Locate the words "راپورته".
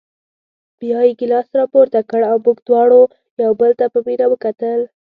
1.59-1.99